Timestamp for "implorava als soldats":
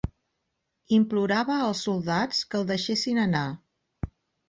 0.97-2.43